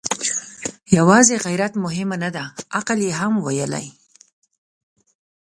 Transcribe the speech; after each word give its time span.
يواځې 0.97 1.35
غيرت 1.45 1.73
مهمه 1.83 2.17
نه 2.23 2.29
ده، 2.35 2.43
عقل 2.77 2.97
يې 3.07 3.11
هم 3.19 3.33
ويلی. 3.45 3.87